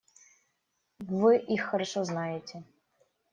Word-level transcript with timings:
Вы 1.11 1.37
их 1.37 1.61
хорошо 1.61 2.03
знаете. 2.03 2.63